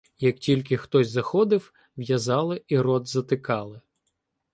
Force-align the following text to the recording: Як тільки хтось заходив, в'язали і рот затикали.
Як 0.19 0.35
тільки 0.39 0.77
хтось 0.77 1.09
заходив, 1.09 1.73
в'язали 1.97 2.61
і 2.67 2.79
рот 2.79 3.07
затикали. 3.07 3.81